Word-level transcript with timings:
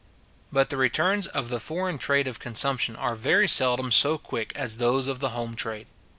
But 0.51 0.71
the 0.71 0.77
returns 0.77 1.27
of 1.27 1.49
the 1.49 1.59
foreign 1.59 1.99
trade 1.99 2.25
of 2.25 2.39
consumption 2.39 2.95
are 2.95 3.13
very 3.13 3.47
seldom 3.47 3.91
so 3.91 4.17
quick 4.17 4.51
as 4.55 4.77
those 4.77 5.05
of 5.05 5.19
the 5.19 5.29
home 5.29 5.53
trade. 5.53 5.85